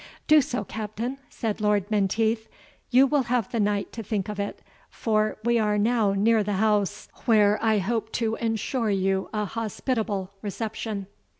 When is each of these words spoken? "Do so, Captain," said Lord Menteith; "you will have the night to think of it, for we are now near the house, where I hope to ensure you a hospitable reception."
"Do 0.27 0.41
so, 0.41 0.63
Captain," 0.63 1.19
said 1.29 1.61
Lord 1.61 1.91
Menteith; 1.91 2.49
"you 2.89 3.05
will 3.05 3.21
have 3.29 3.51
the 3.51 3.59
night 3.59 3.91
to 3.91 4.01
think 4.01 4.29
of 4.29 4.39
it, 4.39 4.63
for 4.89 5.37
we 5.43 5.59
are 5.59 5.77
now 5.77 6.13
near 6.13 6.41
the 6.43 6.53
house, 6.53 7.07
where 7.25 7.59
I 7.61 7.77
hope 7.77 8.11
to 8.13 8.33
ensure 8.37 8.89
you 8.89 9.29
a 9.31 9.45
hospitable 9.45 10.31
reception." 10.41 11.05